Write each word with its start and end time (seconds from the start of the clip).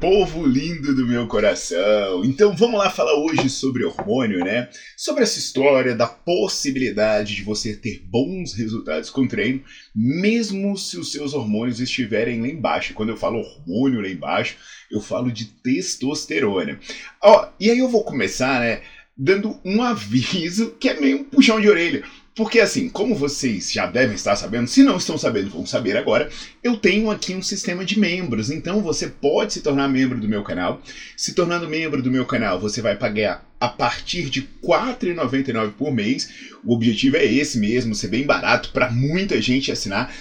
Povo 0.00 0.46
lindo 0.46 0.94
do 0.94 1.04
meu 1.04 1.26
coração! 1.26 2.24
Então 2.24 2.54
vamos 2.54 2.78
lá 2.78 2.88
falar 2.88 3.14
hoje 3.18 3.50
sobre 3.50 3.84
hormônio, 3.84 4.38
né? 4.44 4.68
Sobre 4.96 5.24
essa 5.24 5.40
história 5.40 5.92
da 5.92 6.06
possibilidade 6.06 7.34
de 7.34 7.42
você 7.42 7.74
ter 7.74 8.04
bons 8.08 8.54
resultados 8.54 9.10
com 9.10 9.26
treino, 9.26 9.60
mesmo 9.92 10.78
se 10.78 10.96
os 10.96 11.10
seus 11.10 11.34
hormônios 11.34 11.80
estiverem 11.80 12.40
lá 12.40 12.46
embaixo. 12.46 12.94
Quando 12.94 13.08
eu 13.08 13.16
falo 13.16 13.40
hormônio 13.40 14.00
lá 14.00 14.08
embaixo, 14.08 14.56
eu 14.88 15.00
falo 15.00 15.32
de 15.32 15.46
testosterona. 15.46 16.78
Ó, 17.20 17.48
e 17.58 17.68
aí 17.68 17.80
eu 17.80 17.88
vou 17.88 18.04
começar, 18.04 18.60
né? 18.60 18.82
Dando 19.16 19.60
um 19.64 19.82
aviso 19.82 20.76
que 20.78 20.88
é 20.88 21.00
meio 21.00 21.22
um 21.22 21.24
puxão 21.24 21.60
de 21.60 21.68
orelha. 21.68 22.04
Porque 22.38 22.60
assim, 22.60 22.88
como 22.88 23.16
vocês 23.16 23.72
já 23.72 23.84
devem 23.84 24.14
estar 24.14 24.36
sabendo, 24.36 24.68
se 24.68 24.84
não 24.84 24.96
estão 24.96 25.18
sabendo, 25.18 25.50
vão 25.50 25.66
saber 25.66 25.96
agora, 25.96 26.30
eu 26.62 26.76
tenho 26.76 27.10
aqui 27.10 27.34
um 27.34 27.42
sistema 27.42 27.84
de 27.84 27.98
membros. 27.98 28.48
Então 28.48 28.80
você 28.80 29.08
pode 29.08 29.54
se 29.54 29.60
tornar 29.60 29.88
membro 29.88 30.20
do 30.20 30.28
meu 30.28 30.44
canal. 30.44 30.80
Se 31.16 31.34
tornando 31.34 31.68
membro 31.68 32.00
do 32.00 32.12
meu 32.12 32.24
canal, 32.24 32.60
você 32.60 32.80
vai 32.80 32.94
pagar 32.94 33.44
a 33.60 33.68
partir 33.68 34.30
de 34.30 34.40
R$ 34.40 34.48
4,99 34.62 35.72
por 35.72 35.92
mês. 35.92 36.28
O 36.64 36.74
objetivo 36.74 37.16
é 37.16 37.24
esse 37.24 37.58
mesmo, 37.58 37.94
ser 37.94 38.08
bem 38.08 38.24
barato 38.24 38.70
para 38.72 38.90
muita 38.90 39.40
gente 39.40 39.72
assinar. 39.72 40.12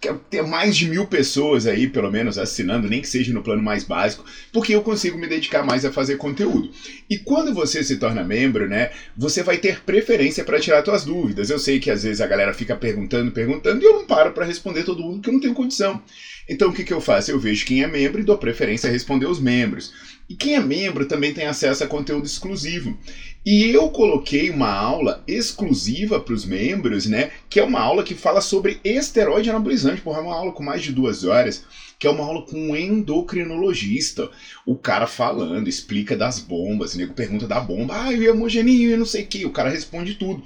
Quero 0.00 0.18
ter 0.30 0.42
mais 0.42 0.76
de 0.76 0.88
mil 0.88 1.06
pessoas 1.06 1.66
aí, 1.66 1.88
pelo 1.88 2.10
menos, 2.10 2.38
assinando, 2.38 2.88
nem 2.88 3.00
que 3.00 3.08
seja 3.08 3.32
no 3.32 3.42
plano 3.42 3.62
mais 3.62 3.84
básico, 3.84 4.24
porque 4.52 4.74
eu 4.74 4.82
consigo 4.82 5.18
me 5.18 5.26
dedicar 5.26 5.64
mais 5.64 5.84
a 5.84 5.92
fazer 5.92 6.16
conteúdo. 6.16 6.70
E 7.08 7.18
quando 7.18 7.54
você 7.54 7.82
se 7.82 7.96
torna 7.96 8.22
membro, 8.22 8.68
né, 8.68 8.90
você 9.16 9.42
vai 9.42 9.58
ter 9.58 9.80
preferência 9.82 10.44
para 10.44 10.60
tirar 10.60 10.84
suas 10.84 11.04
dúvidas. 11.04 11.50
Eu 11.50 11.58
sei 11.58 11.80
que 11.80 11.90
às 11.90 12.02
vezes 12.02 12.20
a 12.20 12.26
galera 12.26 12.52
fica 12.52 12.76
perguntando, 12.76 13.30
perguntando, 13.30 13.82
e 13.82 13.86
eu 13.86 13.94
não 13.94 14.06
paro 14.06 14.32
para 14.32 14.44
responder 14.44 14.84
todo 14.84 15.02
mundo, 15.02 15.14
porque 15.16 15.30
eu 15.30 15.34
não 15.34 15.40
tenho 15.40 15.54
condição. 15.54 16.02
Então 16.48 16.68
o 16.68 16.72
que, 16.72 16.84
que 16.84 16.92
eu 16.92 17.00
faço? 17.00 17.30
Eu 17.30 17.38
vejo 17.38 17.66
quem 17.66 17.82
é 17.82 17.86
membro 17.86 18.20
e 18.20 18.24
dou 18.24 18.38
preferência 18.38 18.88
a 18.88 18.92
responder 18.92 19.26
os 19.26 19.40
membros. 19.40 19.92
E 20.28 20.34
quem 20.34 20.54
é 20.54 20.60
membro 20.60 21.06
também 21.06 21.32
tem 21.32 21.46
acesso 21.46 21.84
a 21.84 21.86
conteúdo 21.86 22.26
exclusivo. 22.26 22.96
E 23.44 23.70
eu 23.70 23.88
coloquei 23.90 24.50
uma 24.50 24.72
aula 24.72 25.22
exclusiva 25.26 26.18
para 26.18 26.34
os 26.34 26.44
membros, 26.44 27.06
né? 27.06 27.30
Que 27.48 27.60
é 27.60 27.64
uma 27.64 27.80
aula 27.80 28.02
que 28.02 28.14
fala 28.14 28.40
sobre 28.40 28.80
esteroide 28.84 29.50
anabolizante. 29.50 30.00
Porra, 30.00 30.18
é 30.18 30.22
uma 30.22 30.34
aula 30.34 30.52
com 30.52 30.64
mais 30.64 30.82
de 30.82 30.92
duas 30.92 31.24
horas 31.24 31.64
que 31.98 32.06
é 32.06 32.10
uma 32.10 32.24
aula 32.24 32.44
com 32.44 32.70
um 32.70 32.76
endocrinologista. 32.76 34.30
O 34.64 34.76
cara 34.76 35.06
falando, 35.06 35.68
explica 35.68 36.16
das 36.16 36.38
bombas, 36.38 36.94
o 36.94 36.98
nego 36.98 37.14
pergunta 37.14 37.46
da 37.46 37.60
bomba, 37.60 38.04
ah, 38.04 38.12
e 38.12 38.26
hemogeninho, 38.26 38.90
e 38.90 38.96
não 38.96 39.06
sei 39.06 39.24
o 39.24 39.26
que, 39.26 39.46
o 39.46 39.50
cara 39.50 39.70
responde 39.70 40.14
tudo. 40.14 40.42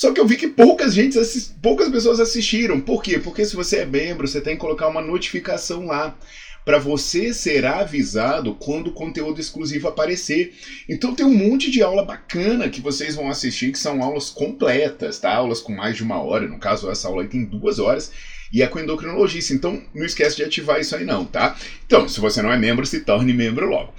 Só 0.00 0.12
que 0.12 0.18
eu 0.18 0.26
vi 0.26 0.38
que 0.38 0.48
poucas, 0.48 0.94
gente 0.94 1.18
poucas 1.60 1.90
pessoas 1.90 2.20
assistiram. 2.20 2.80
Por 2.80 3.02
quê? 3.02 3.18
Porque 3.18 3.44
se 3.44 3.54
você 3.54 3.80
é 3.80 3.84
membro, 3.84 4.26
você 4.26 4.40
tem 4.40 4.54
que 4.54 4.60
colocar 4.62 4.88
uma 4.88 5.02
notificação 5.02 5.84
lá 5.84 6.16
para 6.64 6.78
você 6.78 7.34
ser 7.34 7.66
avisado 7.66 8.54
quando 8.54 8.86
o 8.86 8.92
conteúdo 8.92 9.38
exclusivo 9.38 9.88
aparecer. 9.88 10.54
Então 10.88 11.14
tem 11.14 11.26
um 11.26 11.34
monte 11.34 11.70
de 11.70 11.82
aula 11.82 12.02
bacana 12.02 12.70
que 12.70 12.80
vocês 12.80 13.14
vão 13.14 13.28
assistir, 13.28 13.72
que 13.72 13.78
são 13.78 14.02
aulas 14.02 14.30
completas, 14.30 15.18
tá? 15.18 15.34
Aulas 15.34 15.60
com 15.60 15.74
mais 15.74 15.98
de 15.98 16.02
uma 16.02 16.18
hora, 16.18 16.48
no 16.48 16.58
caso 16.58 16.90
essa 16.90 17.06
aula 17.06 17.20
aí 17.20 17.28
tem 17.28 17.44
duas 17.44 17.78
horas, 17.78 18.10
e 18.50 18.62
é 18.62 18.66
com 18.66 18.80
endocrinologista. 18.80 19.52
Então 19.52 19.82
não 19.94 20.06
esquece 20.06 20.34
de 20.34 20.44
ativar 20.44 20.80
isso 20.80 20.96
aí 20.96 21.04
não, 21.04 21.26
tá? 21.26 21.58
Então, 21.84 22.08
se 22.08 22.20
você 22.20 22.40
não 22.40 22.50
é 22.50 22.56
membro, 22.56 22.86
se 22.86 23.00
torne 23.00 23.34
membro 23.34 23.68
logo. 23.68 23.92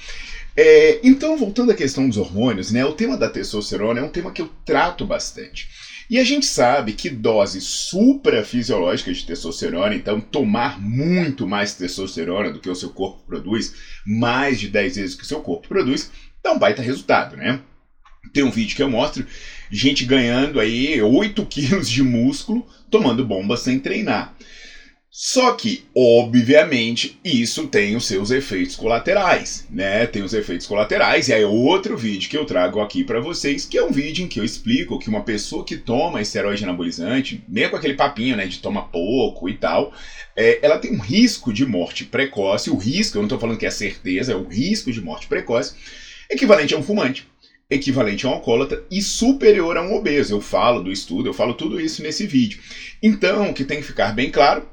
É, 0.57 0.99
então, 1.03 1.37
voltando 1.37 1.71
à 1.71 1.75
questão 1.75 2.07
dos 2.09 2.17
hormônios, 2.17 2.71
né? 2.71 2.83
O 2.83 2.93
tema 2.93 3.15
da 3.15 3.29
testosterona 3.29 3.99
é 3.99 4.03
um 4.03 4.09
tema 4.09 4.31
que 4.31 4.41
eu 4.41 4.49
trato 4.65 5.05
bastante. 5.05 5.69
E 6.11 6.19
a 6.19 6.25
gente 6.25 6.45
sabe 6.45 6.91
que 6.91 7.09
doses 7.09 7.63
suprafisiológicas 7.63 9.19
de 9.19 9.27
testosterona, 9.27 9.95
então 9.95 10.19
tomar 10.19 10.77
muito 10.77 11.47
mais 11.47 11.73
testosterona 11.73 12.51
do 12.51 12.59
que 12.59 12.69
o 12.69 12.75
seu 12.75 12.89
corpo 12.89 13.23
produz, 13.25 13.73
mais 14.05 14.59
de 14.59 14.67
10 14.67 14.97
vezes 14.97 15.15
que 15.15 15.23
o 15.23 15.25
seu 15.25 15.39
corpo 15.39 15.69
produz, 15.69 16.11
dá 16.43 16.51
um 16.51 16.59
baita 16.59 16.81
resultado, 16.81 17.37
né? 17.37 17.61
Tem 18.33 18.43
um 18.43 18.51
vídeo 18.51 18.75
que 18.75 18.83
eu 18.83 18.89
mostro 18.89 19.25
gente 19.71 20.03
ganhando 20.03 20.59
aí 20.59 21.01
8 21.01 21.45
quilos 21.45 21.89
de 21.89 22.03
músculo 22.03 22.67
tomando 22.89 23.25
bomba 23.25 23.55
sem 23.55 23.79
treinar. 23.79 24.35
Só 25.13 25.51
que, 25.51 25.83
obviamente, 25.93 27.19
isso 27.21 27.67
tem 27.67 27.97
os 27.97 28.07
seus 28.07 28.31
efeitos 28.31 28.77
colaterais, 28.77 29.67
né? 29.69 30.07
Tem 30.07 30.23
os 30.23 30.33
efeitos 30.33 30.65
colaterais, 30.65 31.27
e 31.27 31.33
aí 31.33 31.41
é 31.41 31.45
outro 31.45 31.97
vídeo 31.97 32.29
que 32.29 32.37
eu 32.37 32.45
trago 32.45 32.79
aqui 32.79 33.03
para 33.03 33.19
vocês, 33.19 33.65
que 33.65 33.77
é 33.77 33.83
um 33.83 33.91
vídeo 33.91 34.23
em 34.23 34.29
que 34.29 34.39
eu 34.39 34.45
explico 34.45 34.97
que 34.97 35.09
uma 35.09 35.21
pessoa 35.21 35.65
que 35.65 35.75
toma 35.75 36.21
esteroide 36.21 36.63
anabolizante, 36.63 37.43
mesmo 37.49 37.71
com 37.71 37.75
aquele 37.75 37.95
papinho, 37.95 38.37
né, 38.37 38.45
de 38.45 38.59
toma 38.59 38.83
pouco 38.83 39.49
e 39.49 39.57
tal, 39.57 39.91
é, 40.33 40.59
ela 40.61 40.79
tem 40.79 40.95
um 40.95 41.01
risco 41.01 41.51
de 41.51 41.65
morte 41.65 42.05
precoce, 42.05 42.69
o 42.69 42.77
risco, 42.77 43.17
eu 43.17 43.21
não 43.21 43.29
tô 43.29 43.37
falando 43.37 43.57
que 43.57 43.65
é 43.65 43.71
certeza, 43.71 44.31
é 44.31 44.35
o 44.35 44.47
risco 44.47 44.93
de 44.93 45.01
morte 45.01 45.27
precoce, 45.27 45.73
equivalente 46.29 46.73
a 46.73 46.77
um 46.77 46.83
fumante 46.83 47.29
equivalente 47.69 48.25
a 48.25 48.29
um 48.29 48.33
alcoólatra 48.33 48.83
e 48.91 49.01
superior 49.01 49.77
a 49.77 49.81
um 49.81 49.95
obeso. 49.95 50.35
Eu 50.35 50.41
falo 50.41 50.83
do 50.83 50.91
estudo, 50.91 51.29
eu 51.29 51.33
falo 51.33 51.53
tudo 51.53 51.79
isso 51.79 52.03
nesse 52.03 52.27
vídeo. 52.27 52.59
Então, 53.01 53.49
o 53.49 53.53
que 53.53 53.63
tem 53.63 53.79
que 53.79 53.87
ficar 53.87 54.13
bem 54.13 54.29
claro 54.29 54.67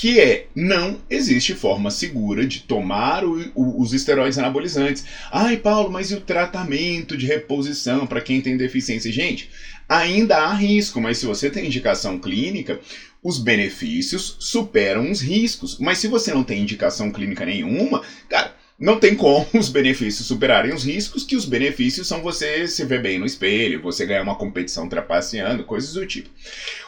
que 0.00 0.18
é 0.20 0.46
não 0.54 0.98
existe 1.08 1.54
forma 1.54 1.90
segura 1.90 2.46
de 2.46 2.60
tomar 2.60 3.24
o, 3.24 3.38
o, 3.54 3.82
os 3.82 3.92
esteroides 3.92 4.38
anabolizantes. 4.38 5.04
Ai, 5.30 5.56
Paulo, 5.56 5.90
mas 5.90 6.10
e 6.10 6.14
o 6.14 6.20
tratamento 6.20 7.16
de 7.16 7.26
reposição 7.26 8.06
para 8.06 8.20
quem 8.20 8.40
tem 8.40 8.56
deficiência? 8.56 9.12
Gente, 9.12 9.50
ainda 9.88 10.38
há 10.38 10.54
risco, 10.54 11.00
mas 11.00 11.18
se 11.18 11.26
você 11.26 11.50
tem 11.50 11.66
indicação 11.66 12.18
clínica, 12.18 12.80
os 13.22 13.38
benefícios 13.38 14.36
superam 14.38 15.10
os 15.10 15.20
riscos. 15.20 15.78
Mas 15.78 15.98
se 15.98 16.08
você 16.08 16.32
não 16.32 16.44
tem 16.44 16.60
indicação 16.60 17.10
clínica 17.10 17.46
nenhuma, 17.46 18.02
cara, 18.28 18.54
não 18.78 18.98
tem 18.98 19.14
como 19.14 19.46
os 19.54 19.68
benefícios 19.68 20.26
superarem 20.26 20.74
os 20.74 20.84
riscos, 20.84 21.24
que 21.24 21.36
os 21.36 21.44
benefícios 21.44 22.06
são 22.06 22.20
você 22.20 22.66
se 22.66 22.84
ver 22.84 23.00
bem 23.00 23.18
no 23.18 23.26
espelho, 23.26 23.80
você 23.80 24.04
ganhar 24.04 24.22
uma 24.22 24.36
competição 24.36 24.88
trapaceando, 24.88 25.64
coisas 25.64 25.94
do 25.94 26.06
tipo. 26.06 26.28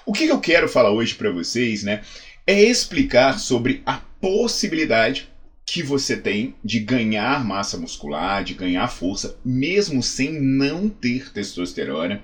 O 0.05 0.13
que 0.13 0.27
eu 0.27 0.41
quero 0.41 0.69
falar 0.69 0.91
hoje 0.91 1.15
para 1.15 1.31
vocês, 1.31 1.83
né, 1.83 2.03
é 2.47 2.63
explicar 2.63 3.39
sobre 3.39 3.83
a 3.85 4.01
possibilidade 4.21 5.29
que 5.67 5.83
você 5.83 6.17
tem 6.17 6.55
de 6.65 6.79
ganhar 6.79 7.45
massa 7.45 7.77
muscular, 7.77 8.45
de 8.45 8.55
ganhar 8.55 8.87
força, 8.87 9.37
mesmo 9.45 10.01
sem 10.01 10.33
não 10.41 10.89
ter 10.89 11.33
testosterona 11.33 12.23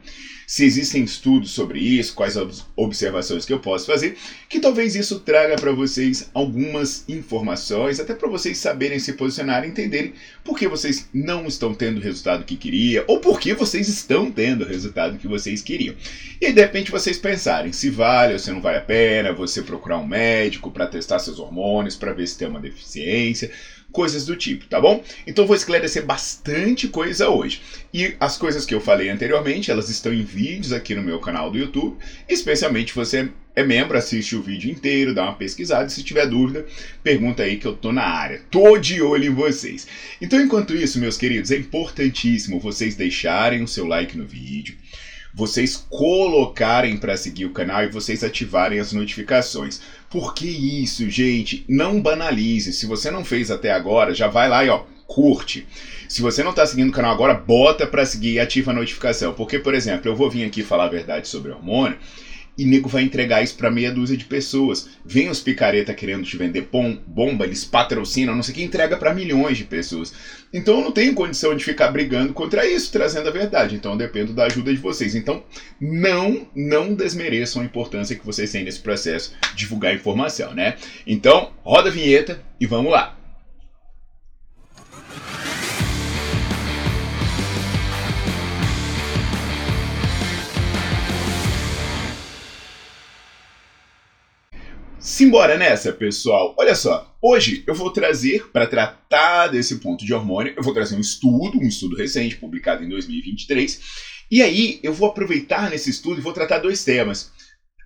se 0.52 0.66
existem 0.66 1.02
estudos 1.02 1.50
sobre 1.50 1.80
isso, 1.80 2.14
quais 2.14 2.36
as 2.36 2.66
observações 2.76 3.46
que 3.46 3.54
eu 3.54 3.58
posso 3.58 3.86
fazer, 3.86 4.18
que 4.50 4.60
talvez 4.60 4.94
isso 4.94 5.20
traga 5.20 5.56
para 5.56 5.72
vocês 5.72 6.28
algumas 6.34 7.08
informações, 7.08 7.98
até 7.98 8.14
para 8.14 8.28
vocês 8.28 8.58
saberem 8.58 8.98
se 8.98 9.14
posicionar 9.14 9.64
e 9.64 9.68
entenderem 9.68 10.12
por 10.44 10.58
que 10.58 10.68
vocês 10.68 11.08
não 11.10 11.46
estão 11.46 11.74
tendo 11.74 11.96
o 11.96 12.02
resultado 12.02 12.44
que 12.44 12.54
queria 12.54 13.02
ou 13.06 13.18
por 13.18 13.40
que 13.40 13.54
vocês 13.54 13.88
estão 13.88 14.30
tendo 14.30 14.62
o 14.62 14.68
resultado 14.68 15.16
que 15.16 15.26
vocês 15.26 15.62
queriam. 15.62 15.94
E 16.38 16.52
de 16.52 16.60
repente 16.60 16.90
vocês 16.90 17.16
pensarem 17.16 17.72
se 17.72 17.88
vale 17.88 18.34
ou 18.34 18.38
se 18.38 18.50
não 18.50 18.60
vale 18.60 18.76
a 18.76 18.82
pena 18.82 19.32
você 19.32 19.62
procurar 19.62 19.96
um 19.96 20.06
médico 20.06 20.70
para 20.70 20.86
testar 20.86 21.18
seus 21.18 21.38
hormônios, 21.38 21.96
para 21.96 22.12
ver 22.12 22.26
se 22.26 22.36
tem 22.36 22.48
uma 22.48 22.60
deficiência 22.60 23.31
coisas 23.92 24.24
do 24.24 24.34
tipo, 24.34 24.66
tá 24.66 24.80
bom? 24.80 25.04
Então 25.26 25.46
vou 25.46 25.54
esclarecer 25.54 26.04
bastante 26.04 26.88
coisa 26.88 27.28
hoje. 27.28 27.60
E 27.92 28.14
as 28.18 28.38
coisas 28.38 28.64
que 28.64 28.74
eu 28.74 28.80
falei 28.80 29.10
anteriormente, 29.10 29.70
elas 29.70 29.90
estão 29.90 30.12
em 30.12 30.24
vídeos 30.24 30.72
aqui 30.72 30.94
no 30.94 31.02
meu 31.02 31.20
canal 31.20 31.50
do 31.50 31.58
YouTube, 31.58 31.98
especialmente 32.28 32.94
você 32.94 33.28
é 33.54 33.62
membro, 33.62 33.98
assiste 33.98 34.34
o 34.34 34.42
vídeo 34.42 34.70
inteiro, 34.70 35.14
dá 35.14 35.24
uma 35.24 35.34
pesquisada. 35.34 35.88
Se 35.90 36.02
tiver 36.02 36.26
dúvida, 36.26 36.64
pergunta 37.02 37.42
aí 37.42 37.58
que 37.58 37.66
eu 37.66 37.74
tô 37.74 37.92
na 37.92 38.04
área. 38.04 38.40
Tô 38.50 38.78
de 38.78 39.02
olho 39.02 39.26
em 39.26 39.34
vocês. 39.34 39.86
Então, 40.22 40.40
enquanto 40.40 40.74
isso, 40.74 40.98
meus 40.98 41.18
queridos, 41.18 41.50
é 41.50 41.56
importantíssimo 41.56 42.58
vocês 42.58 42.96
deixarem 42.96 43.62
o 43.62 43.68
seu 43.68 43.86
like 43.86 44.16
no 44.16 44.24
vídeo 44.24 44.74
vocês 45.34 45.86
colocarem 45.88 46.96
para 46.96 47.16
seguir 47.16 47.46
o 47.46 47.52
canal 47.52 47.82
e 47.84 47.88
vocês 47.88 48.22
ativarem 48.22 48.78
as 48.78 48.92
notificações. 48.92 49.80
Por 50.10 50.34
que 50.34 50.46
isso, 50.46 51.08
gente? 51.08 51.64
Não 51.68 52.00
banalize. 52.00 52.72
Se 52.72 52.86
você 52.86 53.10
não 53.10 53.24
fez 53.24 53.50
até 53.50 53.72
agora, 53.72 54.14
já 54.14 54.28
vai 54.28 54.48
lá 54.48 54.64
e 54.64 54.68
ó, 54.68 54.84
curte. 55.06 55.66
Se 56.08 56.20
você 56.20 56.42
não 56.42 56.50
está 56.50 56.66
seguindo 56.66 56.90
o 56.90 56.92
canal 56.92 57.12
agora, 57.12 57.34
bota 57.34 57.86
para 57.86 58.04
seguir 58.04 58.32
e 58.32 58.40
ativa 58.40 58.70
a 58.70 58.74
notificação. 58.74 59.32
Porque, 59.32 59.58
por 59.58 59.74
exemplo, 59.74 60.10
eu 60.10 60.16
vou 60.16 60.30
vir 60.30 60.44
aqui 60.44 60.62
falar 60.62 60.84
a 60.84 60.88
verdade 60.88 61.28
sobre 61.28 61.52
hormônio 61.52 61.96
e 62.56 62.64
nego 62.64 62.88
vai 62.88 63.02
entregar 63.02 63.42
isso 63.42 63.56
para 63.56 63.70
meia 63.70 63.90
dúzia 63.90 64.16
de 64.16 64.24
pessoas. 64.24 64.88
Vem 65.04 65.30
os 65.30 65.40
picareta 65.40 65.94
querendo 65.94 66.24
te 66.24 66.36
vender 66.36 66.68
bom, 66.70 66.96
bomba, 67.06 67.44
eles 67.44 67.64
patrocinam, 67.64 68.34
não 68.34 68.42
sei 68.42 68.52
o 68.52 68.54
que, 68.56 68.62
entrega 68.62 68.96
para 68.96 69.14
milhões 69.14 69.56
de 69.56 69.64
pessoas. 69.64 70.12
Então 70.52 70.78
eu 70.78 70.84
não 70.84 70.92
tenho 70.92 71.14
condição 71.14 71.56
de 71.56 71.64
ficar 71.64 71.88
brigando 71.88 72.32
contra 72.32 72.66
isso, 72.66 72.92
trazendo 72.92 73.28
a 73.28 73.32
verdade. 73.32 73.76
Então 73.76 73.92
eu 73.92 73.98
dependo 73.98 74.32
da 74.32 74.44
ajuda 74.44 74.72
de 74.72 74.80
vocês. 74.80 75.14
Então 75.14 75.42
não, 75.80 76.46
não 76.54 76.94
desmereçam 76.94 77.62
a 77.62 77.64
importância 77.64 78.16
que 78.16 78.26
vocês 78.26 78.52
têm 78.52 78.64
nesse 78.64 78.80
processo 78.80 79.34
de 79.54 79.62
divulgar 79.62 79.94
informação, 79.94 80.54
né? 80.54 80.76
Então, 81.06 81.52
roda 81.62 81.88
a 81.88 81.92
vinheta 81.92 82.42
e 82.60 82.66
vamos 82.66 82.92
lá. 82.92 83.21
Simbora 95.22 95.56
nessa, 95.56 95.92
pessoal. 95.92 96.52
Olha 96.58 96.74
só, 96.74 97.16
hoje 97.22 97.62
eu 97.64 97.76
vou 97.76 97.92
trazer, 97.92 98.50
para 98.50 98.66
tratar 98.66 99.46
desse 99.46 99.76
ponto 99.76 100.04
de 100.04 100.12
hormônio, 100.12 100.52
eu 100.56 100.64
vou 100.64 100.74
trazer 100.74 100.96
um 100.96 101.00
estudo, 101.00 101.60
um 101.60 101.68
estudo 101.68 101.94
recente, 101.94 102.34
publicado 102.34 102.82
em 102.82 102.88
2023. 102.88 103.80
E 104.28 104.42
aí 104.42 104.80
eu 104.82 104.92
vou 104.92 105.08
aproveitar 105.08 105.70
nesse 105.70 105.90
estudo 105.90 106.18
e 106.18 106.20
vou 106.20 106.32
tratar 106.32 106.58
dois 106.58 106.82
temas. 106.82 107.30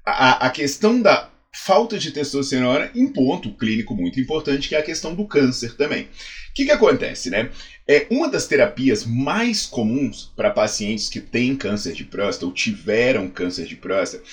A, 0.03 0.47
a 0.47 0.51
questão 0.51 1.03
da 1.03 1.31
falta 1.55 1.99
de 1.99 2.11
testosterona 2.11 2.91
em 2.95 3.07
ponto 3.07 3.53
clínico 3.53 3.95
muito 3.95 4.19
importante, 4.19 4.71
que 4.71 4.75
é 4.75 4.79
a 4.79 4.83
questão 4.83 5.15
do 5.15 5.27
câncer 5.27 5.77
também. 5.77 6.05
O 6.05 6.55
que, 6.55 6.65
que 6.65 6.73
acontece, 6.73 7.29
né? 7.29 7.51
É 7.87 8.07
uma 8.11 8.31
das 8.31 8.47
terapias 8.47 9.05
mais 9.05 9.67
comuns 9.67 10.33
para 10.35 10.51
pacientes 10.51 11.11
que 11.11 11.21
têm 11.21 11.55
câncer 11.55 11.93
de 11.93 12.05
próstata 12.05 12.47
ou 12.47 12.53
tiveram 12.53 13.29
câncer 13.29 13.67
de 13.67 13.77
próstata 13.77 14.25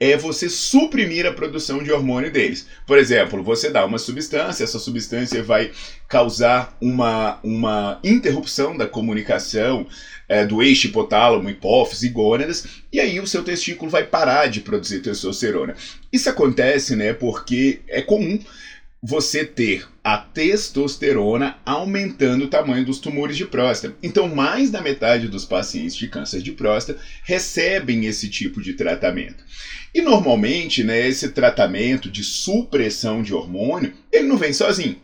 é 0.00 0.16
você 0.16 0.48
suprimir 0.48 1.26
a 1.26 1.32
produção 1.32 1.82
de 1.82 1.92
hormônio 1.92 2.32
deles. 2.32 2.66
Por 2.86 2.96
exemplo, 2.96 3.42
você 3.42 3.68
dá 3.68 3.84
uma 3.84 3.98
substância, 3.98 4.64
essa 4.64 4.78
substância 4.78 5.42
vai 5.42 5.70
causar 6.08 6.74
uma, 6.80 7.38
uma 7.44 8.00
interrupção 8.02 8.74
da 8.74 8.86
comunicação 8.86 9.86
é, 10.26 10.46
do 10.46 10.62
eixo 10.62 10.86
hipotálamo, 10.86 11.50
hipófise 11.50 12.06
e 12.06 12.10
gônadas, 12.10 12.66
e 12.90 12.98
aí 12.98 13.20
o 13.20 13.26
seu 13.26 13.44
testículo 13.44 13.90
vai 13.90 14.04
parar 14.04 14.46
de 14.46 14.60
produzir 14.60 15.00
testosterona. 15.00 15.74
Isso 16.10 16.30
acontece, 16.30 16.96
né, 16.96 17.12
porque 17.12 17.80
é 17.86 18.00
comum 18.00 18.38
você 19.02 19.44
ter 19.44 19.88
a 20.04 20.18
testosterona 20.18 21.58
aumentando 21.64 22.44
o 22.44 22.48
tamanho 22.48 22.84
dos 22.84 22.98
tumores 22.98 23.36
de 23.36 23.46
próstata. 23.46 23.96
Então, 24.02 24.28
mais 24.28 24.70
da 24.70 24.82
metade 24.82 25.28
dos 25.28 25.44
pacientes 25.44 25.96
de 25.96 26.08
câncer 26.08 26.42
de 26.42 26.52
próstata 26.52 27.00
recebem 27.24 28.06
esse 28.06 28.28
tipo 28.28 28.60
de 28.60 28.74
tratamento. 28.74 29.42
E 29.94 30.02
normalmente, 30.02 30.84
né, 30.84 31.08
esse 31.08 31.30
tratamento 31.30 32.10
de 32.10 32.22
supressão 32.22 33.22
de 33.22 33.32
hormônio, 33.32 33.92
ele 34.12 34.26
não 34.26 34.36
vem 34.36 34.52
sozinho 34.52 34.96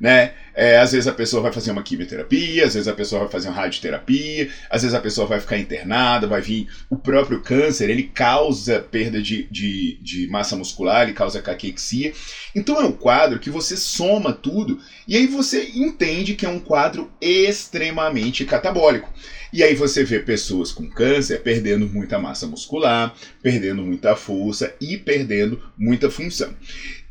né? 0.00 0.32
É, 0.56 0.78
às 0.78 0.92
vezes 0.92 1.08
a 1.08 1.12
pessoa 1.12 1.42
vai 1.42 1.52
fazer 1.52 1.72
uma 1.72 1.82
quimioterapia, 1.82 2.64
às 2.64 2.74
vezes 2.74 2.86
a 2.86 2.94
pessoa 2.94 3.22
vai 3.22 3.30
fazer 3.30 3.48
uma 3.48 3.56
radioterapia, 3.56 4.48
às 4.70 4.82
vezes 4.82 4.94
a 4.94 5.00
pessoa 5.00 5.26
vai 5.26 5.40
ficar 5.40 5.58
internada, 5.58 6.28
vai 6.28 6.40
vir 6.40 6.68
o 6.88 6.96
próprio 6.96 7.42
câncer, 7.42 7.90
ele 7.90 8.04
causa 8.04 8.78
perda 8.78 9.20
de, 9.20 9.48
de, 9.50 9.98
de 10.00 10.28
massa 10.28 10.54
muscular, 10.54 11.02
ele 11.02 11.12
causa 11.12 11.42
caquexia. 11.42 12.12
Então 12.54 12.80
é 12.80 12.84
um 12.84 12.92
quadro 12.92 13.40
que 13.40 13.50
você 13.50 13.76
soma 13.76 14.32
tudo 14.32 14.78
e 15.08 15.16
aí 15.16 15.26
você 15.26 15.70
entende 15.74 16.34
que 16.34 16.46
é 16.46 16.48
um 16.48 16.60
quadro 16.60 17.10
extremamente 17.20 18.44
catabólico. 18.44 19.12
E 19.52 19.62
aí 19.62 19.74
você 19.74 20.02
vê 20.04 20.18
pessoas 20.18 20.72
com 20.72 20.88
câncer 20.88 21.40
perdendo 21.42 21.88
muita 21.88 22.18
massa 22.18 22.46
muscular, 22.46 23.14
perdendo 23.42 23.82
muita 23.82 24.16
força 24.16 24.74
e 24.80 24.96
perdendo 24.96 25.62
muita 25.78 26.10
função. 26.10 26.52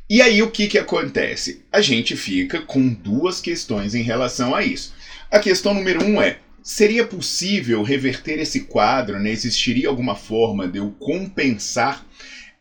E 0.09 0.21
aí 0.21 0.41
o 0.41 0.51
que, 0.51 0.67
que 0.67 0.77
acontece? 0.77 1.63
A 1.71 1.79
gente 1.81 2.15
fica 2.15 2.61
com 2.61 2.89
duas 2.89 3.39
questões 3.39 3.95
em 3.95 4.01
relação 4.01 4.53
a 4.53 4.63
isso. 4.63 4.93
A 5.31 5.39
questão 5.39 5.73
número 5.73 6.03
um 6.03 6.21
é: 6.21 6.39
seria 6.61 7.05
possível 7.05 7.81
reverter 7.83 8.39
esse 8.39 8.61
quadro? 8.61 9.19
Né? 9.19 9.31
Existiria 9.31 9.87
alguma 9.87 10.15
forma 10.15 10.67
de 10.67 10.77
eu 10.77 10.91
compensar 10.99 12.05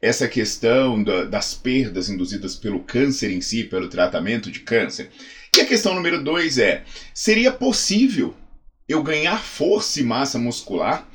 essa 0.00 0.27
questão 0.29 1.03
da, 1.03 1.25
das 1.25 1.53
perdas 1.53 2.09
induzidas 2.09 2.55
pelo 2.55 2.81
câncer 2.81 3.31
em 3.31 3.41
si, 3.41 3.65
pelo 3.65 3.89
tratamento 3.89 4.50
de 4.50 4.61
câncer? 4.61 5.11
E 5.56 5.61
a 5.61 5.67
questão 5.67 5.94
número 5.94 6.23
dois 6.23 6.59
é: 6.59 6.85
seria 7.12 7.50
possível 7.50 8.35
eu 8.89 9.03
ganhar 9.03 9.43
força 9.43 10.00
e 10.00 10.05
massa 10.05 10.39
muscular 10.39 11.09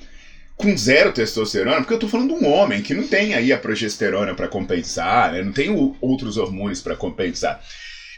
com 0.57 0.75
zero 0.75 1.13
testosterona, 1.13 1.77
porque 1.77 1.93
eu 1.93 1.97
estou 1.97 2.09
falando 2.09 2.35
de 2.35 2.43
um 2.43 2.51
homem 2.51 2.81
que 2.81 2.95
não 2.95 3.07
tem 3.07 3.35
aí 3.35 3.53
a 3.53 3.59
progesterona 3.59 4.33
para 4.33 4.47
compensar, 4.47 5.31
né? 5.31 5.43
não 5.43 5.53
tem 5.53 5.69
o, 5.69 5.95
outros 6.01 6.35
hormônios 6.35 6.81
para 6.81 6.95
compensar. 6.95 7.63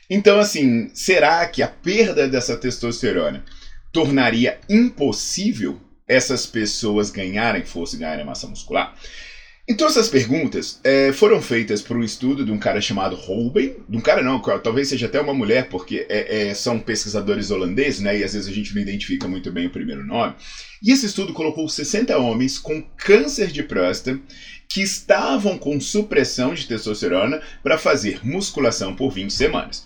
Então, 0.10 0.40
assim, 0.40 0.90
será 0.94 1.46
que 1.48 1.62
a 1.62 1.68
perda 1.68 2.28
dessa 2.28 2.56
testosterona 2.56 3.44
tornaria 3.92 4.58
impossível 4.70 5.80
essas 6.08 6.46
pessoas 6.46 7.12
ganharem 7.12 7.66
força 7.66 7.96
e 7.96 8.00
ganharem 8.00 8.26
massa 8.26 8.48
muscular? 8.48 8.96
Então 9.70 9.86
essas 9.86 10.10
perguntas 10.10 10.80
é, 10.84 11.14
foram 11.14 11.40
feitas 11.40 11.80
por 11.80 11.96
um 11.96 12.04
estudo 12.04 12.44
de 12.44 12.52
um 12.52 12.58
cara 12.58 12.82
chamado 12.82 13.16
Holben, 13.16 13.76
de 13.88 13.98
um 13.98 14.02
cara 14.02 14.24
não, 14.24 14.42
talvez 14.64 14.90
seja 14.90 15.06
até 15.06 15.22
uma 15.22 15.32
mulher, 15.34 15.70
porque 15.70 16.08
é, 16.10 16.50
é, 16.50 16.54
são 16.56 16.80
pesquisadores 16.80 17.52
holandeses, 17.52 18.00
né, 18.00 18.18
e 18.18 18.24
às 18.24 18.34
vezes 18.34 18.50
a 18.50 18.52
gente 18.52 18.74
não 18.74 18.82
identifica 18.82 19.28
muito 19.28 19.52
bem 19.52 19.68
o 19.68 19.70
primeiro 19.70 20.04
nome. 20.04 20.34
E 20.82 20.92
esse 20.92 21.06
estudo 21.06 21.34
colocou 21.34 21.70
60 21.70 22.18
homens 22.18 22.58
com 22.58 22.82
câncer 22.98 23.52
de 23.52 23.62
próstata 23.62 24.20
que 24.68 24.82
estavam 24.82 25.56
com 25.56 25.80
supressão 25.80 26.56
de 26.56 26.66
testosterona 26.66 27.40
para 27.62 27.78
fazer 27.78 28.26
musculação 28.26 28.96
por 28.96 29.12
20 29.12 29.32
semanas. 29.32 29.86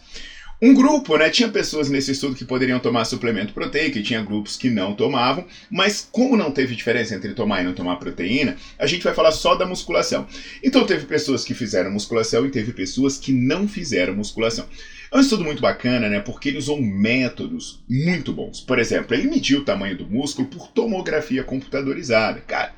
Um 0.61 0.73
grupo, 0.73 1.17
né? 1.17 1.29
Tinha 1.29 1.49
pessoas 1.49 1.89
nesse 1.89 2.11
estudo 2.11 2.35
que 2.35 2.45
poderiam 2.45 2.79
tomar 2.79 3.03
suplemento 3.03 3.53
proteico 3.53 3.97
e 3.97 4.03
tinha 4.03 4.21
grupos 4.21 4.55
que 4.55 4.69
não 4.69 4.95
tomavam, 4.95 5.45
mas 5.69 6.07
como 6.09 6.37
não 6.37 6.51
teve 6.51 6.75
diferença 6.75 7.13
entre 7.15 7.33
tomar 7.33 7.61
e 7.61 7.65
não 7.65 7.73
tomar 7.73 7.97
proteína, 7.97 8.55
a 8.79 8.87
gente 8.87 9.03
vai 9.03 9.13
falar 9.13 9.31
só 9.31 9.55
da 9.55 9.65
musculação. 9.65 10.25
Então 10.63 10.85
teve 10.85 11.05
pessoas 11.05 11.43
que 11.43 11.53
fizeram 11.53 11.91
musculação 11.91 12.45
e 12.45 12.49
teve 12.49 12.71
pessoas 12.71 13.17
que 13.17 13.33
não 13.33 13.67
fizeram 13.67 14.15
musculação. 14.15 14.65
É 15.13 15.17
um 15.17 15.21
estudo 15.21 15.43
muito 15.43 15.61
bacana, 15.61 16.09
né? 16.09 16.19
Porque 16.19 16.49
ele 16.49 16.57
usou 16.57 16.81
métodos 16.81 17.83
muito 17.87 18.33
bons. 18.33 18.59
Por 18.59 18.79
exemplo, 18.79 19.13
ele 19.13 19.29
mediu 19.29 19.59
o 19.59 19.63
tamanho 19.63 19.95
do 19.95 20.07
músculo 20.07 20.47
por 20.47 20.69
tomografia 20.69 21.43
computadorizada. 21.43 22.41
Cara, 22.41 22.73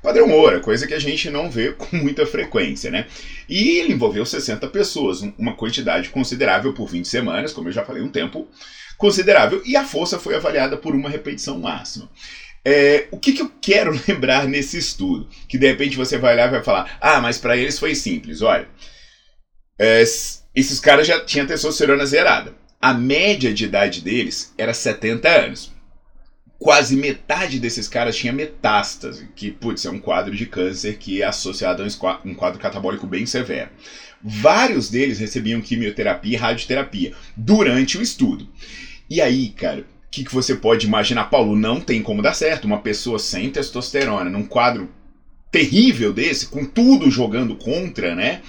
Padrão 0.00 0.30
ouro, 0.30 0.60
coisa 0.60 0.86
que 0.86 0.94
a 0.94 0.98
gente 0.98 1.28
não 1.28 1.50
vê 1.50 1.72
com 1.76 1.96
muita 1.96 2.24
frequência, 2.24 2.92
né? 2.92 3.06
E 3.48 3.78
ele 3.78 3.92
envolveu 3.92 4.24
60 4.24 4.68
pessoas, 4.68 5.20
uma 5.36 5.54
quantidade 5.54 6.10
considerável 6.10 6.72
por 6.72 6.88
20 6.88 7.08
semanas, 7.08 7.52
como 7.52 7.68
eu 7.68 7.72
já 7.72 7.84
falei, 7.84 8.02
um 8.02 8.08
tempo 8.08 8.48
considerável, 8.96 9.60
e 9.64 9.76
a 9.76 9.84
força 9.84 10.18
foi 10.18 10.36
avaliada 10.36 10.76
por 10.76 10.94
uma 10.94 11.10
repetição 11.10 11.58
máxima. 11.58 12.08
É, 12.64 13.08
o 13.10 13.18
que, 13.18 13.32
que, 13.32 13.42
eu 13.42 13.50
quero 13.60 13.98
lembrar 14.06 14.46
nesse 14.46 14.78
estudo? 14.78 15.28
Que 15.48 15.58
de 15.58 15.66
repente 15.66 15.96
você 15.96 16.18
vai 16.18 16.34
olhar 16.34 16.48
e 16.48 16.52
vai 16.52 16.62
falar: 16.62 16.98
ah, 17.00 17.20
mas 17.20 17.36
para 17.38 17.56
eles 17.56 17.78
foi 17.78 17.94
simples. 17.94 18.42
Olha, 18.42 18.68
é, 19.78 20.04
esses 20.54 20.80
caras 20.80 21.06
já 21.06 21.24
tinham 21.24 21.46
testosterona 21.46 22.04
zerada. 22.06 22.54
A 22.80 22.94
média 22.94 23.52
de 23.52 23.64
idade 23.64 24.00
deles 24.00 24.54
era 24.56 24.72
70 24.72 25.28
anos 25.28 25.72
quase 26.60 26.94
metade 26.94 27.58
desses 27.58 27.88
caras 27.88 28.14
tinha 28.14 28.34
metástase, 28.34 29.26
que, 29.34 29.50
putz, 29.50 29.86
é 29.86 29.90
um 29.90 29.98
quadro 29.98 30.36
de 30.36 30.44
câncer 30.44 30.98
que 30.98 31.22
é 31.22 31.24
associado 31.24 31.82
a 31.82 32.20
um 32.22 32.34
quadro 32.34 32.60
catabólico 32.60 33.06
bem 33.06 33.24
severo. 33.24 33.70
Vários 34.22 34.90
deles 34.90 35.18
recebiam 35.18 35.62
quimioterapia 35.62 36.34
e 36.34 36.36
radioterapia 36.36 37.14
durante 37.34 37.96
o 37.96 38.02
estudo. 38.02 38.46
E 39.08 39.22
aí, 39.22 39.48
cara, 39.48 39.80
o 39.80 39.84
que, 40.10 40.22
que 40.22 40.34
você 40.34 40.54
pode 40.54 40.86
imaginar? 40.86 41.30
Paulo, 41.30 41.56
não 41.56 41.80
tem 41.80 42.02
como 42.02 42.20
dar 42.20 42.34
certo. 42.34 42.66
Uma 42.66 42.82
pessoa 42.82 43.18
sem 43.18 43.48
testosterona, 43.48 44.28
num 44.28 44.44
quadro 44.44 44.90
terrível 45.50 46.12
desse, 46.12 46.46
com 46.46 46.66
tudo 46.66 47.10
jogando 47.10 47.56
contra, 47.56 48.14
né? 48.14 48.42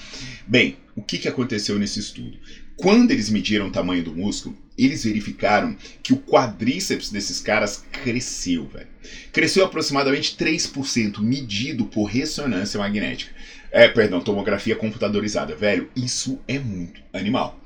Bem, 0.46 0.76
o 0.96 1.02
que, 1.02 1.18
que 1.18 1.28
aconteceu 1.28 1.78
nesse 1.80 2.00
estudo? 2.00 2.38
Quando 2.76 3.12
eles 3.12 3.30
mediram 3.30 3.68
o 3.68 3.72
tamanho 3.72 4.04
do 4.04 4.16
músculo, 4.16 4.58
eles 4.78 5.04
verificaram 5.04 5.78
que 6.02 6.14
o 6.14 6.18
quadríceps 6.18 7.12
desses 7.12 7.40
caras 7.40 7.86
cresceu, 7.92 8.68
velho. 8.68 8.88
Cresceu 9.32 9.64
aproximadamente 9.64 10.36
3%, 10.36 11.20
medido 11.20 11.86
por 11.86 12.06
ressonância 12.06 12.80
magnética. 12.80 13.32
É, 13.72 13.88
perdão, 13.88 14.20
tomografia 14.22 14.76
computadorizada. 14.76 15.56
Velho, 15.56 15.90
isso 15.96 16.40
é 16.48 16.58
muito 16.58 17.02
animal. 17.14 17.62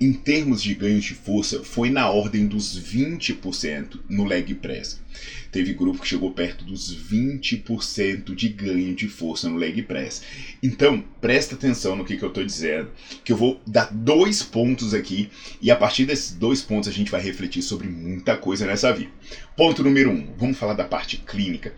Em 0.00 0.12
termos 0.12 0.60
de 0.60 0.74
ganho 0.74 1.00
de 1.00 1.14
força, 1.14 1.62
foi 1.62 1.88
na 1.88 2.10
ordem 2.10 2.46
dos 2.46 2.78
20% 2.78 4.00
no 4.08 4.24
leg 4.24 4.52
press. 4.54 5.00
Teve 5.52 5.72
grupo 5.72 6.00
que 6.00 6.08
chegou 6.08 6.32
perto 6.32 6.64
dos 6.64 6.92
20% 6.92 8.34
de 8.34 8.48
ganho 8.48 8.92
de 8.92 9.06
força 9.06 9.48
no 9.48 9.56
leg 9.56 9.82
press. 9.82 10.22
Então, 10.60 11.04
presta 11.20 11.54
atenção 11.54 11.94
no 11.94 12.04
que, 12.04 12.16
que 12.16 12.24
eu 12.24 12.28
estou 12.28 12.44
dizendo, 12.44 12.90
que 13.24 13.32
eu 13.32 13.36
vou 13.36 13.60
dar 13.64 13.92
dois 13.92 14.42
pontos 14.42 14.92
aqui 14.92 15.30
e 15.62 15.70
a 15.70 15.76
partir 15.76 16.06
desses 16.06 16.32
dois 16.32 16.60
pontos 16.60 16.88
a 16.88 16.92
gente 16.92 17.10
vai 17.10 17.20
refletir 17.20 17.62
sobre 17.62 17.86
muita 17.86 18.36
coisa 18.36 18.66
nessa 18.66 18.92
vida. 18.92 19.12
Ponto 19.56 19.84
número 19.84 20.10
um, 20.10 20.26
vamos 20.36 20.58
falar 20.58 20.74
da 20.74 20.84
parte 20.84 21.18
clínica. 21.18 21.72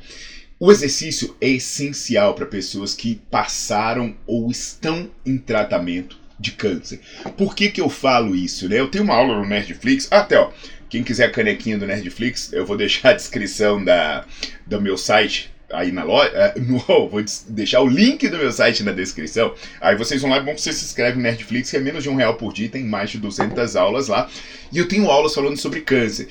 O 0.58 0.72
exercício 0.72 1.36
é 1.38 1.50
essencial 1.50 2.34
para 2.34 2.46
pessoas 2.46 2.94
que 2.94 3.20
passaram 3.30 4.16
ou 4.26 4.50
estão 4.50 5.10
em 5.24 5.36
tratamento 5.36 6.18
de 6.38 6.52
câncer. 6.52 7.00
Por 7.36 7.54
que, 7.54 7.70
que 7.70 7.80
eu 7.80 7.88
falo 7.88 8.34
isso? 8.34 8.68
Né? 8.68 8.78
Eu 8.78 8.88
tenho 8.88 9.04
uma 9.04 9.14
aula 9.14 9.40
no 9.40 9.46
Netflix, 9.46 10.08
até 10.10 10.38
ó, 10.38 10.50
quem 10.88 11.02
quiser 11.02 11.26
a 11.26 11.30
canequinha 11.30 11.78
do 11.78 11.86
Netflix, 11.86 12.52
eu 12.52 12.64
vou 12.64 12.76
deixar 12.78 13.10
a 13.10 13.14
descrição 13.14 13.84
da, 13.84 14.24
do 14.66 14.80
meu 14.80 14.96
site 14.96 15.50
aí 15.70 15.90
na 15.90 16.04
loja. 16.04 16.54
Uh, 16.56 16.60
no, 16.60 16.78
vou 17.08 17.24
deixar 17.48 17.80
o 17.80 17.88
link 17.88 18.28
do 18.28 18.38
meu 18.38 18.52
site 18.52 18.82
na 18.82 18.92
descrição. 18.92 19.54
Aí 19.80 19.96
vocês 19.96 20.20
vão 20.20 20.30
lá, 20.30 20.36
é 20.36 20.42
bom 20.42 20.54
que 20.54 20.60
você 20.60 20.72
se 20.72 20.84
inscreve 20.84 21.16
no 21.16 21.22
Netflix, 21.22 21.70
que 21.70 21.76
é 21.76 21.80
menos 21.80 22.02
de 22.02 22.08
um 22.08 22.16
real 22.16 22.36
por 22.36 22.52
dia, 22.52 22.68
tem 22.68 22.84
mais 22.84 23.10
de 23.10 23.18
200 23.18 23.76
aulas 23.76 24.08
lá. 24.08 24.28
E 24.72 24.78
eu 24.78 24.88
tenho 24.88 25.10
aulas 25.10 25.34
falando 25.34 25.56
sobre 25.56 25.80
câncer. 25.80 26.24
O 26.24 26.28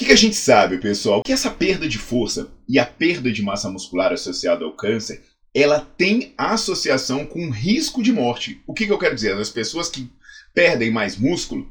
que, 0.00 0.06
que 0.06 0.12
a 0.12 0.16
gente 0.16 0.36
sabe, 0.36 0.78
pessoal? 0.78 1.22
Que 1.22 1.32
essa 1.32 1.50
perda 1.50 1.86
de 1.86 1.98
força 1.98 2.48
e 2.68 2.78
a 2.78 2.86
perda 2.86 3.30
de 3.30 3.42
massa 3.42 3.68
muscular 3.68 4.12
associada 4.12 4.64
ao 4.64 4.72
câncer, 4.72 5.22
ela 5.54 5.80
tem 5.80 6.32
associação 6.38 7.26
com 7.26 7.50
risco 7.50 8.02
de 8.02 8.12
morte. 8.12 8.62
O 8.66 8.72
que, 8.72 8.86
que 8.86 8.92
eu 8.92 8.98
quero 8.98 9.14
dizer? 9.14 9.34
As 9.34 9.50
pessoas 9.50 9.88
que 9.88 10.10
perdem 10.54 10.90
mais 10.90 11.16
músculo, 11.16 11.68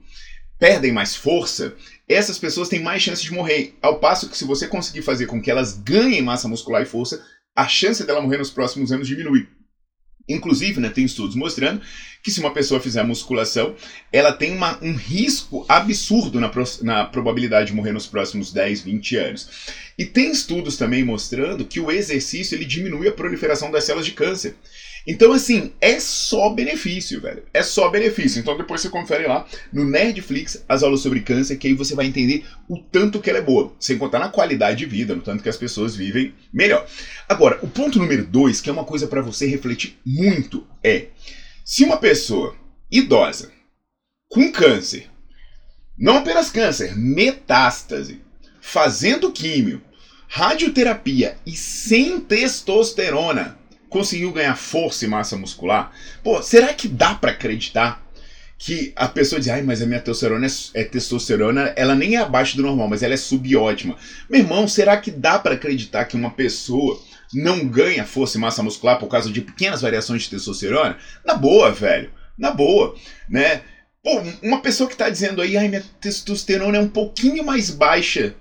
perdem 0.57 0.91
mais 0.91 1.15
força, 1.15 1.75
essas 2.07 2.37
pessoas 2.37 2.67
têm 2.67 2.81
mais 2.81 3.01
chance 3.01 3.21
de 3.21 3.31
morrer. 3.31 3.77
Ao 3.81 3.99
passo 3.99 4.29
que 4.29 4.37
se 4.37 4.45
você 4.45 4.67
conseguir 4.67 5.01
fazer 5.01 5.27
com 5.27 5.41
que 5.41 5.49
elas 5.49 5.77
ganhem 5.77 6.21
massa 6.21 6.47
muscular 6.47 6.81
e 6.81 6.85
força, 6.85 7.23
a 7.55 7.67
chance 7.67 8.03
dela 8.05 8.21
morrer 8.21 8.37
nos 8.37 8.49
próximos 8.49 8.91
anos 8.91 9.07
diminui. 9.07 9.47
Inclusive, 10.29 10.79
né, 10.79 10.89
tem 10.89 11.03
estudos 11.03 11.35
mostrando 11.35 11.81
que 12.21 12.31
se 12.31 12.39
uma 12.39 12.53
pessoa 12.53 12.79
fizer 12.79 13.03
musculação, 13.03 13.75
ela 14.11 14.31
tem 14.31 14.55
uma, 14.55 14.77
um 14.83 14.93
risco 14.93 15.65
absurdo 15.67 16.39
na, 16.39 16.49
pro, 16.49 16.63
na 16.81 17.05
probabilidade 17.05 17.67
de 17.67 17.73
morrer 17.73 17.93
nos 17.93 18.07
próximos 18.07 18.51
10, 18.51 18.81
20 18.81 19.15
anos. 19.15 19.49
E 19.97 20.05
tem 20.05 20.31
estudos 20.31 20.77
também 20.77 21.03
mostrando 21.03 21.65
que 21.65 21.79
o 21.79 21.91
exercício 21.91 22.55
ele 22.55 22.65
diminui 22.65 23.07
a 23.07 23.11
proliferação 23.11 23.71
das 23.71 23.85
células 23.85 24.05
de 24.05 24.11
câncer. 24.11 24.55
Então, 25.11 25.33
assim, 25.33 25.73
é 25.81 25.99
só 25.99 26.51
benefício, 26.51 27.19
velho. 27.19 27.41
É 27.51 27.63
só 27.63 27.89
benefício. 27.89 28.39
Então, 28.39 28.55
depois 28.55 28.79
você 28.79 28.89
confere 28.89 29.25
lá 29.25 29.43
no 29.73 29.83
Nerdflix 29.83 30.63
as 30.69 30.83
aulas 30.83 30.99
sobre 30.99 31.21
câncer, 31.21 31.57
que 31.57 31.67
aí 31.67 31.73
você 31.73 31.95
vai 31.95 32.05
entender 32.05 32.45
o 32.69 32.77
tanto 32.77 33.19
que 33.19 33.27
ela 33.27 33.39
é 33.39 33.41
boa, 33.41 33.73
sem 33.79 33.97
contar 33.97 34.19
na 34.19 34.29
qualidade 34.29 34.77
de 34.77 34.85
vida, 34.85 35.15
no 35.15 35.23
tanto 35.23 35.41
que 35.41 35.49
as 35.49 35.57
pessoas 35.57 35.95
vivem 35.95 36.35
melhor. 36.53 36.87
Agora, 37.27 37.57
o 37.63 37.67
ponto 37.67 37.97
número 37.97 38.23
dois, 38.23 38.61
que 38.61 38.69
é 38.69 38.73
uma 38.73 38.85
coisa 38.85 39.07
para 39.07 39.23
você 39.23 39.47
refletir 39.47 39.97
muito, 40.05 40.67
é 40.83 41.07
se 41.65 41.83
uma 41.83 41.97
pessoa 41.97 42.55
idosa 42.91 43.51
com 44.29 44.51
câncer, 44.51 45.09
não 45.97 46.17
apenas 46.17 46.51
câncer, 46.51 46.95
metástase, 46.95 48.21
fazendo 48.61 49.31
químio, 49.31 49.81
radioterapia 50.27 51.35
e 51.47 51.53
sem 51.53 52.21
testosterona, 52.21 53.58
conseguiu 53.89 54.31
ganhar 54.31 54.55
força 54.55 55.05
e 55.05 55.07
massa 55.07 55.35
muscular, 55.35 55.91
pô, 56.23 56.41
será 56.41 56.73
que 56.73 56.87
dá 56.87 57.15
para 57.15 57.31
acreditar 57.31 58.03
que 58.59 58.91
a 58.93 59.07
pessoa 59.07 59.39
diz, 59.39 59.47
ai, 59.47 59.61
mas 59.61 59.81
a 59.81 59.85
minha 59.85 60.01
testosterona 60.01 60.45
é, 60.45 60.81
é, 60.81 60.83
testosterona, 60.83 61.73
ela 61.77 61.95
nem 61.95 62.15
é 62.15 62.19
abaixo 62.19 62.57
do 62.57 62.63
normal, 62.63 62.89
mas 62.89 63.01
ela 63.01 63.13
é 63.13 63.17
subótima. 63.17 63.95
Meu 64.29 64.41
irmão, 64.41 64.67
será 64.67 64.97
que 64.97 65.09
dá 65.09 65.39
para 65.39 65.55
acreditar 65.55 66.03
que 66.03 66.17
uma 66.17 66.29
pessoa 66.29 67.01
não 67.33 67.65
ganha 67.65 68.05
força 68.05 68.37
e 68.37 68.41
massa 68.41 68.61
muscular 68.61 68.99
por 68.99 69.07
causa 69.07 69.31
de 69.31 69.39
pequenas 69.39 69.81
variações 69.81 70.23
de 70.23 70.31
testosterona? 70.31 70.97
Na 71.25 71.35
boa, 71.35 71.71
velho. 71.71 72.11
Na 72.37 72.51
boa, 72.51 72.95
né? 73.29 73.61
Pô, 74.03 74.21
uma 74.43 74.61
pessoa 74.61 74.89
que 74.89 74.97
tá 74.97 75.09
dizendo 75.09 75.41
aí, 75.41 75.55
ai, 75.55 75.69
minha 75.69 75.83
testosterona 76.01 76.77
é 76.77 76.81
um 76.81 76.89
pouquinho 76.89 77.45
mais 77.45 77.69
baixa 77.69 78.35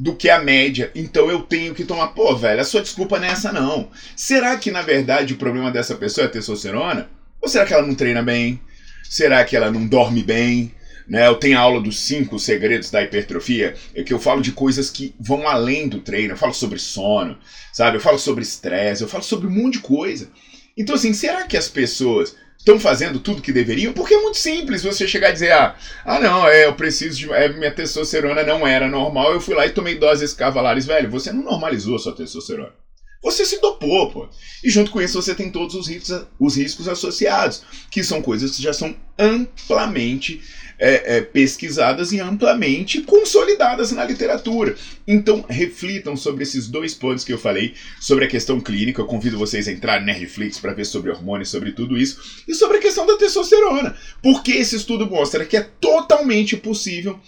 do 0.00 0.16
que 0.16 0.30
a 0.30 0.40
média, 0.40 0.90
então 0.94 1.30
eu 1.30 1.42
tenho 1.42 1.74
que 1.74 1.84
tomar. 1.84 2.08
Pô, 2.08 2.34
velho, 2.34 2.58
a 2.58 2.64
sua 2.64 2.80
desculpa 2.80 3.18
não 3.18 3.26
é 3.26 3.32
essa, 3.32 3.52
não. 3.52 3.90
Será 4.16 4.56
que 4.56 4.70
na 4.70 4.80
verdade 4.80 5.34
o 5.34 5.36
problema 5.36 5.70
dessa 5.70 5.94
pessoa 5.94 6.24
é 6.24 6.28
testosterona? 6.28 7.10
Ou 7.38 7.46
será 7.50 7.66
que 7.66 7.74
ela 7.74 7.86
não 7.86 7.94
treina 7.94 8.22
bem? 8.22 8.58
Será 9.04 9.44
que 9.44 9.54
ela 9.54 9.70
não 9.70 9.86
dorme 9.86 10.22
bem? 10.22 10.74
Né, 11.06 11.26
eu 11.26 11.34
tenho 11.34 11.58
a 11.58 11.60
aula 11.60 11.82
dos 11.82 11.98
cinco 11.98 12.38
segredos 12.38 12.90
da 12.90 13.02
hipertrofia, 13.02 13.74
é 13.94 14.02
que 14.04 14.12
eu 14.12 14.18
falo 14.20 14.40
de 14.40 14.52
coisas 14.52 14.88
que 14.88 15.12
vão 15.18 15.46
além 15.46 15.88
do 15.88 15.98
treino. 15.98 16.32
Eu 16.32 16.38
falo 16.38 16.54
sobre 16.54 16.78
sono, 16.78 17.36
sabe? 17.72 17.96
Eu 17.96 18.00
falo 18.00 18.18
sobre 18.18 18.42
estresse, 18.42 19.02
eu 19.02 19.08
falo 19.08 19.24
sobre 19.24 19.48
um 19.48 19.50
monte 19.50 19.74
de 19.74 19.80
coisa. 19.80 20.30
Então, 20.78 20.94
assim, 20.94 21.12
será 21.12 21.42
que 21.42 21.56
as 21.56 21.68
pessoas 21.68 22.36
estão 22.60 22.78
fazendo 22.78 23.18
tudo 23.18 23.42
que 23.42 23.52
deveriam, 23.52 23.92
porque 23.92 24.14
é 24.14 24.20
muito 24.20 24.36
simples 24.36 24.82
você 24.82 25.08
chegar 25.08 25.30
e 25.30 25.32
dizer, 25.32 25.52
ah, 25.52 25.74
ah 26.04 26.20
não, 26.20 26.46
é, 26.46 26.66
eu 26.66 26.74
preciso 26.74 27.18
de. 27.18 27.32
É, 27.32 27.48
minha 27.48 27.70
testosterona 27.70 28.42
não 28.42 28.66
era 28.66 28.86
normal, 28.86 29.32
eu 29.32 29.40
fui 29.40 29.54
lá 29.54 29.66
e 29.66 29.70
tomei 29.70 29.96
doses 29.96 30.32
cavalares, 30.32 30.86
velho. 30.86 31.10
Você 31.10 31.32
não 31.32 31.42
normalizou 31.42 31.96
a 31.96 31.98
sua 31.98 32.14
testosterona. 32.14 32.72
Você 33.22 33.44
se 33.44 33.60
dopou, 33.60 34.10
pô. 34.10 34.28
E 34.64 34.70
junto 34.70 34.90
com 34.90 35.00
isso 35.00 35.20
você 35.20 35.34
tem 35.34 35.50
todos 35.50 35.74
os 35.74 35.88
riscos, 35.88 36.24
os 36.38 36.56
riscos 36.56 36.88
associados, 36.88 37.62
que 37.90 38.02
são 38.02 38.22
coisas 38.22 38.56
que 38.56 38.62
já 38.62 38.72
são 38.72 38.96
amplamente 39.18 40.40
é, 40.78 41.18
é, 41.18 41.20
pesquisadas 41.20 42.10
e 42.10 42.18
amplamente 42.18 43.02
consolidadas 43.02 43.92
na 43.92 44.02
literatura. 44.02 44.74
Então, 45.06 45.44
reflitam 45.46 46.16
sobre 46.16 46.42
esses 46.42 46.66
dois 46.66 46.94
pontos 46.94 47.22
que 47.22 47.32
eu 47.32 47.38
falei 47.38 47.74
sobre 48.00 48.24
a 48.24 48.28
questão 48.28 48.58
clínica. 48.58 49.02
Eu 49.02 49.06
convido 49.06 49.38
vocês 49.38 49.68
a 49.68 49.72
entrar 49.72 50.00
na 50.00 50.06
Netflix 50.06 50.58
para 50.58 50.72
ver 50.72 50.86
sobre 50.86 51.10
hormônios, 51.10 51.50
sobre 51.50 51.72
tudo 51.72 51.98
isso, 51.98 52.42
e 52.48 52.54
sobre 52.54 52.78
a 52.78 52.80
questão 52.80 53.06
da 53.06 53.18
testosterona. 53.18 53.94
Porque 54.22 54.52
esse 54.52 54.76
estudo 54.76 55.06
mostra 55.06 55.44
que 55.44 55.58
é 55.58 55.68
totalmente 55.78 56.56
possível 56.56 57.20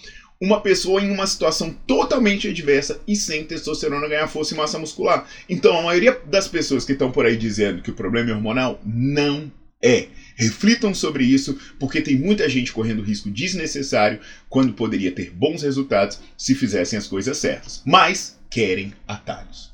uma 0.43 0.61
pessoa 0.61 1.01
em 1.01 1.09
uma 1.09 1.25
situação 1.25 1.73
totalmente 1.87 2.49
adversa 2.49 3.01
e 3.07 3.15
sem 3.15 3.45
testosterona 3.45 4.09
ganhar 4.09 4.27
força 4.27 4.53
e 4.53 4.57
massa 4.57 4.77
muscular. 4.77 5.25
Então, 5.49 5.79
a 5.79 5.83
maioria 5.83 6.21
das 6.27 6.49
pessoas 6.49 6.85
que 6.85 6.91
estão 6.91 7.13
por 7.13 7.25
aí 7.25 7.37
dizendo 7.37 7.81
que 7.81 7.93
o 7.93 7.95
problema 7.95 8.31
é 8.31 8.35
hormonal 8.35 8.81
não 8.85 9.53
é. 9.81 10.09
Reflitam 10.35 10.93
sobre 10.93 11.23
isso, 11.23 11.57
porque 11.79 12.01
tem 12.01 12.17
muita 12.17 12.49
gente 12.49 12.73
correndo 12.73 13.03
risco 13.03 13.31
desnecessário 13.31 14.19
quando 14.49 14.73
poderia 14.73 15.13
ter 15.13 15.31
bons 15.31 15.63
resultados 15.63 16.19
se 16.37 16.57
fizessem 16.57 16.99
as 16.99 17.07
coisas 17.07 17.39
certas. 17.39 17.81
Mas 17.87 18.37
querem 18.51 18.93
atalhos. 19.07 19.72